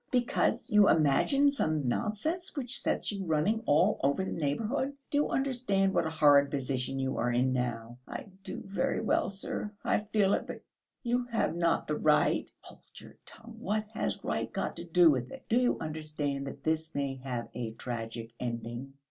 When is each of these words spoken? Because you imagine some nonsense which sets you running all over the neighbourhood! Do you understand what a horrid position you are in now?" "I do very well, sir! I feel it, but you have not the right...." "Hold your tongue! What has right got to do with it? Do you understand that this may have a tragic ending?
Because 0.09 0.67
you 0.71 0.89
imagine 0.89 1.51
some 1.51 1.87
nonsense 1.87 2.55
which 2.55 2.81
sets 2.81 3.11
you 3.11 3.23
running 3.23 3.61
all 3.67 3.99
over 4.01 4.25
the 4.25 4.31
neighbourhood! 4.31 4.93
Do 5.11 5.19
you 5.19 5.29
understand 5.29 5.93
what 5.93 6.07
a 6.07 6.09
horrid 6.09 6.49
position 6.49 6.97
you 6.97 7.17
are 7.17 7.31
in 7.31 7.53
now?" 7.53 7.99
"I 8.07 8.25
do 8.41 8.63
very 8.65 8.99
well, 8.99 9.29
sir! 9.29 9.71
I 9.83 9.99
feel 9.99 10.33
it, 10.33 10.47
but 10.47 10.63
you 11.03 11.25
have 11.27 11.55
not 11.55 11.85
the 11.85 11.97
right...." 11.97 12.49
"Hold 12.61 12.81
your 12.95 13.15
tongue! 13.27 13.57
What 13.59 13.89
has 13.93 14.23
right 14.23 14.51
got 14.51 14.75
to 14.77 14.85
do 14.85 15.11
with 15.11 15.31
it? 15.31 15.45
Do 15.47 15.59
you 15.59 15.77
understand 15.79 16.47
that 16.47 16.63
this 16.63 16.95
may 16.95 17.19
have 17.23 17.49
a 17.53 17.73
tragic 17.73 18.33
ending? 18.39 18.93